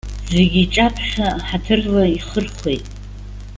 Зегьы 0.31 0.61
иҿаԥхьа 0.63 1.27
ҳаҭырла 1.47 2.03
ихырхәеит. 2.15 2.85